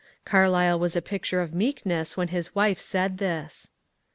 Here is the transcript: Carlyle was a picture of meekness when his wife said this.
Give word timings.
Carlyle 0.25 0.79
was 0.79 0.95
a 0.95 0.99
picture 0.99 1.41
of 1.41 1.53
meekness 1.53 2.17
when 2.17 2.29
his 2.29 2.55
wife 2.55 2.79
said 2.79 3.19
this. 3.19 3.69